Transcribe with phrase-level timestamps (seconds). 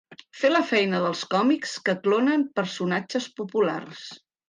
[0.43, 4.05] Fer la feina dels còmics que clonen personatges populars.